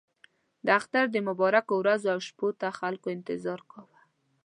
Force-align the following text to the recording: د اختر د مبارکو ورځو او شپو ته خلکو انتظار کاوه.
د 0.65 0.67
اختر 0.79 1.05
د 1.11 1.17
مبارکو 1.27 1.73
ورځو 1.81 2.07
او 2.13 2.19
شپو 2.27 2.47
ته 2.59 2.67
خلکو 2.79 3.07
انتظار 3.17 3.59
کاوه. 3.71 3.99